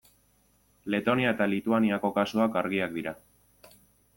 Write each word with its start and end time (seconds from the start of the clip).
Letonia 0.95 1.33
eta 1.35 1.47
Lituaniako 1.51 2.11
kasuak 2.17 2.59
argiak 2.63 2.97
dira. 2.97 3.15